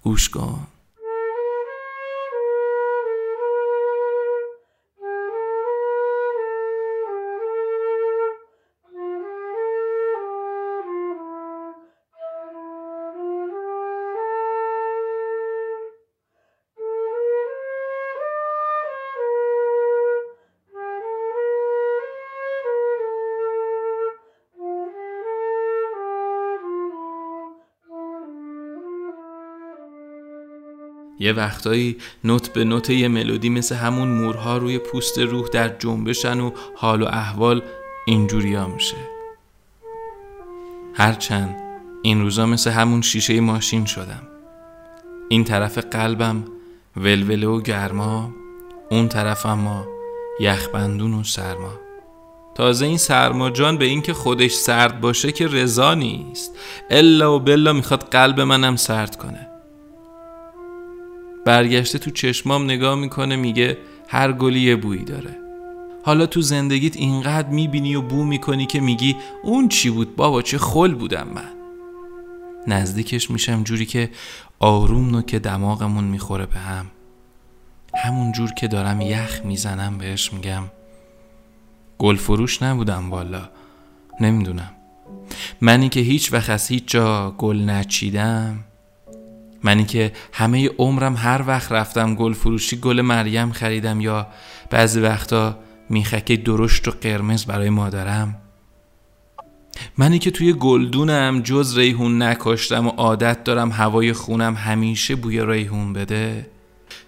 گوش 0.03 0.29
کن. 0.29 0.67
یه 31.23 31.33
وقتایی 31.33 31.97
نوت 32.23 32.53
به 32.53 32.63
نوت 32.63 32.89
یه 32.89 33.07
ملودی 33.07 33.49
مثل 33.49 33.75
همون 33.75 34.07
مورها 34.07 34.57
روی 34.57 34.77
پوست 34.77 35.19
روح 35.19 35.47
در 35.47 35.67
جنبشن 35.67 36.39
و 36.39 36.51
حال 36.75 37.01
و 37.01 37.05
احوال 37.05 37.61
اینجوریا 38.05 38.67
میشه. 38.67 38.97
هرچند 40.93 41.55
این 42.01 42.21
روزا 42.21 42.45
مثل 42.45 42.71
همون 42.71 43.01
شیشه 43.01 43.39
ماشین 43.39 43.85
شدم. 43.85 44.21
این 45.29 45.43
طرف 45.43 45.77
قلبم 45.77 46.43
ولوله 46.97 47.47
و 47.47 47.61
گرما 47.61 48.31
اون 48.91 49.07
طرف 49.07 49.45
اما 49.45 49.87
یخبندون 50.39 51.13
و 51.13 51.23
سرما. 51.23 51.73
تازه 52.55 52.85
این 52.85 52.97
سرما 52.97 53.49
جان 53.49 53.77
به 53.77 53.85
اینکه 53.85 54.13
خودش 54.13 54.51
سرد 54.51 55.01
باشه 55.01 55.31
که 55.31 55.47
رضا 55.47 55.93
نیست. 55.93 56.51
الا 56.89 57.35
و 57.35 57.39
بلا 57.39 57.73
می‌خواد 57.73 58.03
قلب 58.03 58.41
منم 58.41 58.75
سرد 58.75 59.15
کنه. 59.15 59.52
برگشته 61.45 61.99
تو 61.99 62.11
چشمام 62.11 62.63
نگاه 62.63 62.95
می‌کنه 62.95 63.35
میگه 63.35 63.77
هر 64.07 64.31
گلی 64.31 64.59
یه 64.59 64.75
بویی 64.75 65.03
داره. 65.03 65.37
حالا 66.03 66.25
تو 66.25 66.41
زندگیت 66.41 66.97
اینقدر 66.97 67.49
می‌بینی 67.49 67.95
و 67.95 68.01
بو 68.01 68.23
می‌کنی 68.23 68.65
که 68.65 68.79
میگی 68.79 69.15
اون 69.43 69.67
چی 69.67 69.89
بود؟ 69.89 70.15
بابا 70.15 70.41
چه 70.41 70.57
خل 70.57 70.93
بودم 70.93 71.27
من. 71.35 71.49
نزدیکش 72.67 73.31
میشم 73.31 73.63
جوری 73.63 73.85
که 73.85 74.09
آروم 74.59 75.09
نو 75.09 75.21
که 75.21 75.39
دماغمون 75.39 76.03
می‌خوره 76.03 76.45
به 76.45 76.59
هم. 76.59 76.85
همون 77.95 78.31
جور 78.31 78.53
که 78.53 78.67
دارم 78.67 79.01
یخ 79.01 79.41
می‌زنم 79.45 79.97
بهش 79.97 80.33
میگم. 80.33 80.63
گل 81.97 82.15
فروش 82.15 82.61
نبودم 82.63 83.11
والا. 83.11 83.49
نمی‌دونم. 84.19 84.71
منی 85.61 85.89
که 85.89 85.99
هیچ 85.99 86.33
وقت 86.33 86.49
از 86.49 86.67
هیچ 86.67 86.83
جا 86.87 87.35
گل 87.37 87.57
نچیدم. 87.57 88.59
منی 89.63 89.85
که 89.85 90.11
همه 90.33 90.69
عمرم 90.77 91.15
هر 91.15 91.43
وقت 91.47 91.71
رفتم 91.71 92.15
گل 92.15 92.33
فروشی 92.33 92.77
گل 92.77 93.01
مریم 93.01 93.51
خریدم 93.51 94.01
یا 94.01 94.27
بعضی 94.69 94.99
وقتا 94.99 95.59
میخک 95.89 96.31
درشت 96.31 96.87
و 96.87 96.91
قرمز 96.91 97.45
برای 97.45 97.69
مادرم. 97.69 98.35
منی 99.97 100.19
که 100.19 100.31
توی 100.31 100.53
گلدونم 100.53 101.41
جز 101.41 101.77
ریحون 101.77 102.21
نکاشتم 102.21 102.87
و 102.87 102.89
عادت 102.89 103.43
دارم 103.43 103.71
هوای 103.71 104.13
خونم 104.13 104.55
همیشه 104.55 105.15
بوی 105.15 105.45
ریحون 105.45 105.93
بده. 105.93 106.49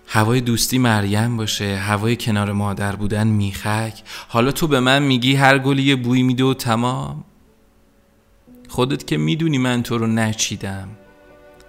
هوای 0.08 0.42
دوستی 0.42 0.78
مریم 0.78 1.38
باشه 1.38 1.78
هوای 1.78 2.16
کنار 2.16 2.52
مادر 2.52 2.96
بودن 2.96 3.28
میخک. 3.28 4.02
حالا 4.28 4.52
تو 4.52 4.68
به 4.68 4.80
من 4.80 5.04
میگی 5.04 5.36
هر 5.36 5.60
گلی 5.60 5.84
یه 5.84 5.96
بوی 5.96 6.24
میده 6.24 6.44
و 6.44 6.54
تمام. 6.54 7.24
خودت 8.68 9.08
که 9.08 9.18
می‌دونی 9.18 9.58
من 9.58 9.84
تو 9.84 9.98
رو 9.98 10.08
نچیدم. 10.08 10.88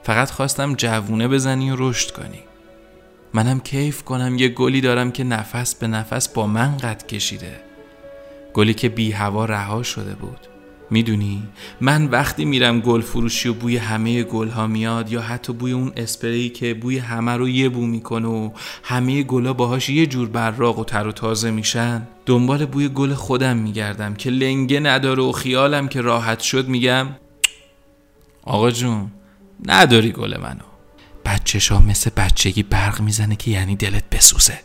فقط 0.06 0.30
خواستم 0.30 0.74
جوونه 0.74 1.28
بزنی 1.28 1.70
و 1.70 1.76
رشد 1.78 2.10
کنی. 2.10 2.38
منم 3.34 3.60
کیف 3.60 4.02
کنم 4.02 4.38
یه 4.38 4.48
گلی 4.48 4.80
دارم 4.80 5.12
که 5.12 5.24
نفس 5.24 5.74
به 5.74 5.86
نفس 5.86 6.28
با 6.28 6.46
من 6.46 6.76
قد 6.76 7.06
کشیده. 7.06 7.60
گلی 8.54 8.74
که 8.74 8.88
بی 8.88 9.12
هوا 9.12 9.44
رها 9.44 9.82
شده 9.82 10.14
بود. 10.14 10.38
می‌دونی 10.90 11.42
من 11.80 12.04
وقتی 12.04 12.44
میرم 12.44 12.80
گل 12.80 13.00
فروشی 13.00 13.48
و 13.48 13.54
بوی 13.54 13.76
همه 13.76 14.22
گل 14.22 14.48
ها 14.48 14.66
میاد 14.66 15.12
یا 15.12 15.20
حتی 15.20 15.52
بوی 15.52 15.72
اون 15.72 15.92
اسپری 15.96 16.48
که 16.48 16.74
بوی 16.74 16.98
همه 16.98 17.32
رو 17.32 17.48
یه 17.48 17.68
بو 17.68 17.86
می‌کنه 17.86 18.28
و 18.28 18.50
همه 18.82 19.22
گلا 19.22 19.52
باهاش 19.52 19.88
یه 19.88 20.06
جور 20.06 20.28
براق 20.28 20.78
و 20.78 20.84
تر 20.84 21.06
و 21.06 21.12
تازه 21.12 21.50
میشن 21.50 22.08
دنبال 22.26 22.66
بوی 22.66 22.88
گل 22.88 23.14
خودم 23.14 23.56
میگردم 23.56 24.14
که 24.14 24.30
لنگه 24.30 24.80
نداره 24.80 25.22
و 25.22 25.32
خیالم 25.32 25.88
که 25.88 26.00
راحت 26.00 26.40
شد 26.40 26.68
میگم 26.68 27.08
آقا 28.42 28.70
جون 28.70 29.10
نداری 29.64 30.12
گل 30.12 30.36
منو. 30.36 30.64
بچهش 31.24 31.68
ها 31.72 31.78
مثل 31.78 32.10
بچگی 32.16 32.62
برق 32.62 33.00
می‌زنه 33.00 33.36
که 33.36 33.50
یعنی 33.50 33.76
دلت 33.76 34.10
بسوزه. 34.10 34.60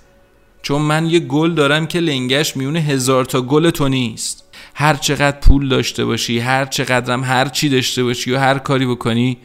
چون 0.62 0.82
من 0.82 1.06
یه 1.06 1.19
گل 1.19 1.54
دارم 1.54 1.88
که 1.88 1.99
لنگش 1.99 2.58
میونه 2.58 2.80
هزار 2.80 3.25
تا 3.25 3.41
گل 3.41 3.69
تو 3.69 3.89
نیست. 3.89 4.43
هر 4.75 4.93
چقدر 4.93 5.39
پول 5.39 5.69
داشته 5.69 6.06
باشی 6.06 6.39
هر 6.39 6.65
چقدرم 6.65 7.23
هر 7.23 7.47
چی 7.47 7.69
داشته 7.69 8.04
باشی 8.04 8.32
و 8.32 8.39
هر 8.39 8.58
کاری 8.58 8.86
بکنی 8.86 9.38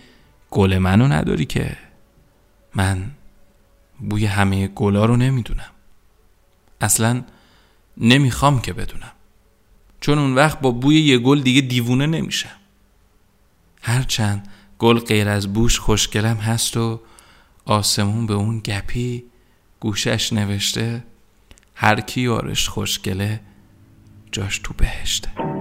گل 0.50 0.78
منو 0.78 1.08
نداری 1.08 1.44
که. 1.44 1.76
من 2.74 3.10
بوی 4.00 4.26
همه 4.26 4.66
گلا 4.66 5.04
رو 5.04 5.16
نمی‌دونم. 5.16 5.70
اصلا 6.80 7.22
نمی‌خوام 7.96 8.60
که 8.60 8.72
بدونم. 8.72 9.12
چون 10.00 10.18
اون 10.18 10.34
وقت 10.34 10.60
با 10.60 10.70
بوی 10.70 11.00
یه 11.00 11.18
گل 11.18 11.40
دیگه 11.40 11.60
دیوونه 11.60 12.06
نمیشم. 12.06 12.56
هرچند 13.82 14.48
گل 14.78 14.98
غیر 14.98 15.28
از 15.28 15.52
بوش 15.52 15.78
خوشگلم 15.78 16.36
هست 16.36 16.76
و 16.76 17.00
آسمون 17.64 18.26
به 18.26 18.34
اون 18.34 18.58
گپی 18.58 19.24
گوشش 19.80 20.32
نوشته 20.32 21.04
هر 21.74 22.00
کی 22.00 22.20
یارش 22.20 22.68
خوشگله 22.68 23.40
جاش 24.32 24.58
تو 24.58 24.74
بهشته. 24.74 25.55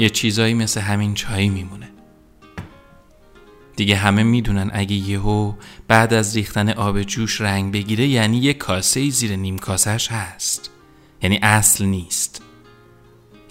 یه 0.00 0.10
چیزایی 0.10 0.54
مثل 0.54 0.80
همین 0.80 1.14
چایی 1.14 1.48
میمونه. 1.48 1.90
دیگه 3.76 3.96
همه 3.96 4.22
می‌دونن 4.22 4.70
اگه 4.72 4.96
یهو 4.96 5.54
بعد 5.88 6.14
از 6.14 6.36
ریختن 6.36 6.68
آب 6.68 7.02
جوش 7.02 7.40
رنگ 7.40 7.72
بگیره 7.72 8.06
یعنی 8.06 8.38
یه 8.38 8.54
کاسه 8.54 9.10
زیر 9.10 9.36
نیم 9.36 9.58
کاسش 9.58 10.08
هست. 10.08 10.70
یعنی 11.22 11.38
اصل 11.42 11.84
نیست. 11.84 12.42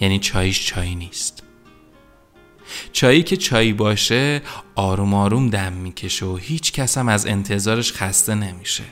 یعنی 0.00 0.18
چایش 0.18 0.66
چایی 0.66 0.94
نیست. 0.94 1.42
چایی 2.92 3.22
که 3.22 3.36
چایی 3.36 3.72
باشه 3.72 4.42
آروم 4.74 5.14
آروم 5.14 5.50
دم 5.50 5.72
می‌کشه 5.72 6.26
و 6.26 6.36
هیچ 6.36 6.72
کس 6.72 6.98
هم 6.98 7.08
از 7.08 7.26
انتظارش 7.26 7.92
خسته 7.92 8.34
نمیشه. 8.34 8.84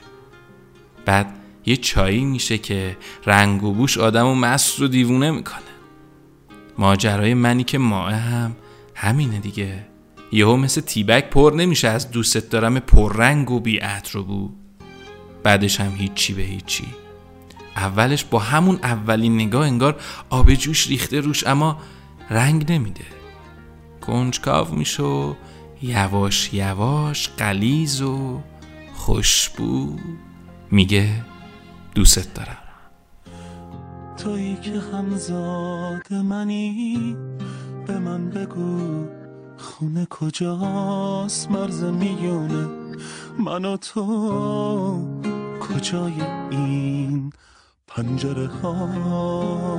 بعد 1.05 1.35
یه 1.67 1.77
چایی 1.77 2.25
میشه 2.25 2.59
که 2.59 2.97
رنگ 3.27 3.65
و 3.65 3.73
بوش 3.73 3.99
آدم 3.99 4.27
و 4.27 4.35
مست 4.35 4.79
رو 4.79 4.89
دیوونه 4.89 5.31
می‌کنه. 5.31 5.68
ماجرای 6.79 7.35
منی 7.35 7.65
که 7.65 7.79
ماه 7.79 8.13
هم 8.13 8.57
همینه 8.95 9.39
دیگه. 9.39 9.87
یهو 10.33 10.57
مثل 10.57 10.81
تیبک 10.81 11.31
پر 11.31 11.53
نمیشه 11.57 11.89
از 11.89 12.11
دوستت 12.11 12.51
دارم 12.51 12.79
پررنگ 12.79 13.51
و 13.51 13.61
بی 13.61 13.81
رو 14.13 14.25
بو. 14.25 14.51
بعدش 15.43 15.81
هم 15.81 15.95
هیچی 15.97 16.35
به 16.35 16.43
هیچی. 16.43 16.85
اولش 17.77 18.25
با 18.25 18.39
همون 18.39 18.79
اولین 18.83 19.35
نگاه 19.35 19.67
انگار 19.67 20.01
آب 20.31 20.55
جوش 20.55 20.87
ریخته 20.87 21.21
روش 21.21 21.47
اما 21.47 21.79
رنگ 22.31 22.73
نمیده. 22.73 23.05
کنجکاو 24.01 24.75
میشه 24.75 25.37
یواش 25.83 26.55
یواش 26.55 27.29
قلیز 27.29 28.03
و 28.03 28.41
خوشبو. 28.95 29.97
میگه 30.71 31.25
دوست 31.95 32.35
دارم. 32.35 32.68
تویی 34.19 34.57
که 34.57 34.81
همزاد 34.93 36.13
منی 36.13 37.17
به 37.87 37.99
من 37.99 38.31
بگو 38.31 39.07
خونه 39.59 40.07
کجاست؟ 40.11 41.51
مرز 41.51 41.85
میونه 41.85 42.69
من 43.39 43.65
و 43.65 43.77
تو 43.77 44.05
کجای 45.61 46.23
این 46.51 47.33
پنجره 47.87 48.47
هاست؟ 48.47 49.73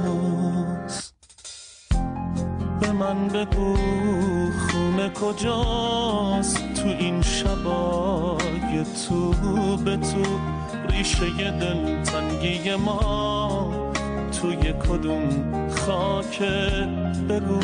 به 2.79 2.91
من 2.91 3.27
بگو 3.27 3.75
خونه 4.51 5.09
کجاست؟ 5.09 6.73
تو 6.73 6.87
این 6.87 7.21
شبای 7.21 8.83
تو 9.07 9.33
به 9.77 9.97
تو 9.97 10.23
ریشه 10.89 11.51
دل 11.51 12.03
تنگی 12.03 12.75
ما 12.75 13.78
توی 14.41 14.73
کدوم 14.73 15.29
خاک 15.69 16.41
بگو. 17.29 17.59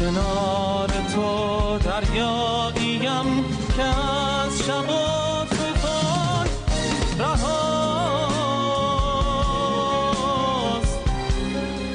کنار 0.00 0.90
تو 1.14 1.78
دریاییم 1.78 3.44
که 3.76 3.82
از 3.82 4.58
شب 4.66 4.88
و 4.88 4.92
توفان 5.50 6.46
رهاست. 7.18 7.80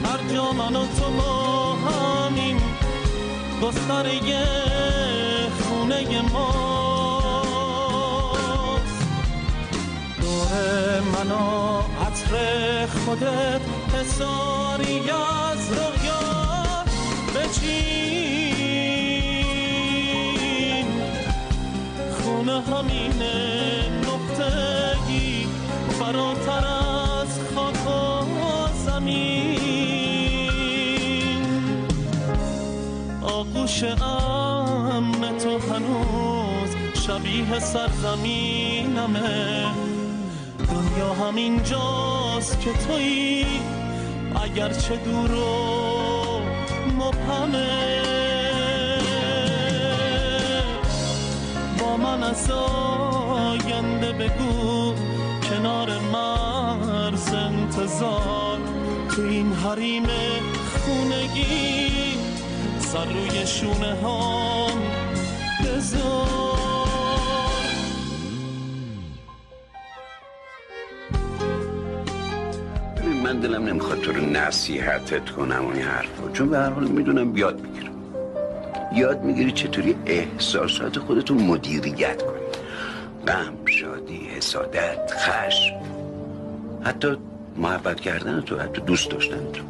هر 0.03 0.19
جا 0.33 0.51
من 0.51 0.75
و 0.75 0.85
تو 0.85 1.11
ما 1.11 1.75
همین 1.75 2.57
گستره 3.61 4.19
خونه 5.63 6.21
ماست. 6.21 7.75
دور 10.21 11.01
خودت 13.05 13.61
حساری 13.93 14.99
از 15.09 15.71
رویا 15.71 16.23
بچین 17.35 18.05
خونه 22.11 22.61
همینه 22.61 23.89
نقطه‌ای 24.01 25.45
فراتر 25.99 26.65
از 27.21 27.31
خاک 27.55 27.87
و 27.87 27.89
زمین. 28.85 29.75
آغوش 33.21 33.83
امن 33.83 35.37
تو 35.37 35.59
هنوز 35.59 36.71
شبیه 37.07 37.59
سرزمینمه. 37.59 39.25
همین 41.13 41.63
جاست 41.63 42.59
که 42.61 42.73
تویی 42.73 43.45
اگرچه 44.43 44.95
دور 44.95 45.31
و 45.31 46.41
مبهمه. 46.95 47.95
با 51.79 51.97
من 51.97 52.23
از 52.23 52.51
آینده 52.51 54.11
بگو 54.13 54.93
کنار 55.49 55.99
مرز 55.99 57.33
انتظار. 57.33 58.59
تو 59.15 59.21
این 59.21 59.53
حریم 59.53 60.05
خونگی 60.85 61.91
سر 62.79 63.05
روی 63.05 63.47
شونه 63.47 63.95
هم 63.95 64.79
بذار. 65.65 66.54
من 73.35 73.41
دلم 73.41 73.65
نمی‌خواد 73.65 74.01
تو 74.01 74.11
رو 74.11 74.25
نصیحتت 74.25 75.29
کنم 75.29 75.65
و 75.65 75.71
حرفا. 75.71 76.31
چون 76.33 76.49
به 76.49 76.57
هر 76.57 76.69
حال 76.69 76.87
می‌دونم 76.87 77.37
یاد 77.37 77.61
می‌گیرم. 77.61 77.93
یاد 78.93 79.23
می‌گیری 79.23 79.51
چطوری 79.51 79.95
احساسات 80.05 80.99
خودتو 80.99 81.35
مدیریت 81.35 82.21
کنی. 82.21 82.39
غم 83.27 83.65
شادی 83.65 84.27
حسادت 84.37 85.11
خشم. 85.11 85.73
حتی 86.83 87.17
محبت 87.57 87.99
کردن 87.99 88.41
تو 88.41 88.59
حتی 88.59 88.81
دوست 88.81 89.11
داشتن 89.11 89.51
تو. 89.53 89.63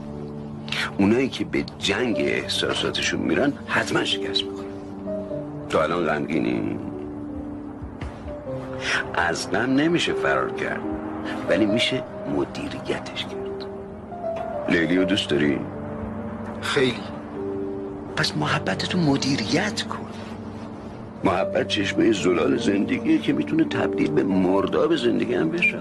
اونایی 0.98 1.30
که 1.30 1.46
به 1.46 1.64
جنگ 1.80 2.16
احساساتشون 2.18 3.20
میرن 3.20 3.54
حتما 3.68 4.04
شکست 4.04 4.44
می‌کنن 4.44 4.66
تو 5.70 5.78
الان 5.78 6.06
غمگینی؟ 6.06 6.80
از 9.14 9.52
غم 9.52 9.76
نمیشه 9.76 10.14
فرار 10.14 10.52
کرد 10.52 10.82
ولی 11.50 11.66
میشه 11.66 12.04
مدیریتش 12.36 13.26
کرد. 13.26 13.45
لیلی 14.70 14.98
رو 14.98 15.04
دوست 15.04 15.30
داری؟ 15.30 15.60
خیلی. 16.62 17.04
پس 18.16 18.38
محبتتو 18.38 18.98
مدیریت 18.98 19.82
کن. 19.82 20.06
محبت 21.24 21.68
چشمه 21.68 22.12
زلال 22.12 22.58
زندگیه 22.58 23.18
که 23.18 23.34
می‌تونه 23.34 23.64
تبدیل 23.64 24.12
به 24.12 24.24
مرداب 24.24 24.96
زندگی 24.96 25.34
هم 25.34 25.50
بشه. 25.50 25.80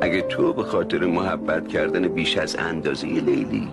اگه 0.00 0.20
تو 0.22 0.52
به 0.52 0.62
خاطر 0.62 0.98
محبت 0.98 1.68
کردن 1.68 2.08
بیش 2.08 2.38
از 2.38 2.56
اندازه 2.56 3.06
لیلی 3.06 3.68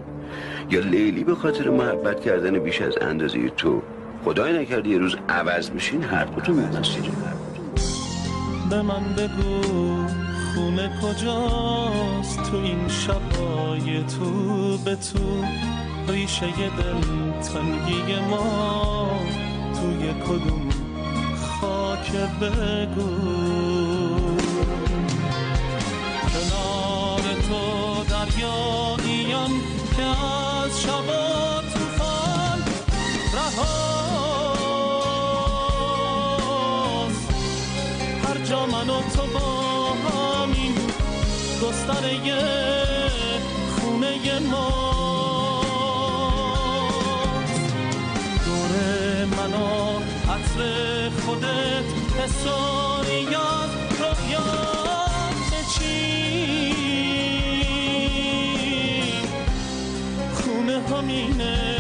یا 0.70 0.80
لیلی 0.80 1.24
به 1.24 1.36
خاطر 1.36 1.70
محبت 1.70 2.22
کردن 2.22 2.60
بیش 2.60 2.82
از 2.82 2.98
اندازه 3.02 3.50
تو 3.50 3.82
خدای 4.26 4.60
نکرده 4.60 4.90
یه 4.90 4.98
روز 4.98 5.16
عوض 5.30 5.70
میشین 5.70 6.04
هر 6.04 6.26
تو 6.26 6.54
میونستید 6.54 7.04
به 8.70 8.82
من 8.82 9.04
بگو. 9.18 10.21
خونه 10.62 10.90
کجاست 11.02 12.44
تو 12.44 12.58
این 12.58 12.88
شبای 12.88 14.04
تو 14.04 14.78
به 14.78 14.96
تو؟ 14.96 15.44
ریشه 16.08 16.46
دل 16.52 17.32
تنگی 17.42 18.20
ما 18.30 19.10
توی 19.74 20.14
کدوم 20.28 20.70
خاک 21.36 22.12
بگو؟ 22.12 23.81
گستره 42.02 43.12
خونه 43.76 44.40
ما 44.40 44.72
دور 48.46 48.72
من 49.26 49.54
و 49.54 50.00
عطر 50.32 50.60
خودت 51.26 51.88
حساری 52.20 53.22
از 53.36 53.70
رویات 54.00 55.36
بچین. 55.52 56.76
خونه 60.34 60.78
همینه. 60.90 61.71